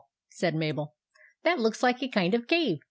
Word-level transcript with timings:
"said 0.31 0.55
Mabel," 0.55 0.95
that 1.43 1.59
looks 1.59 1.83
like 1.83 2.01
a 2.01 2.07
kind 2.07 2.33
of 2.33 2.47
cave. 2.47 2.79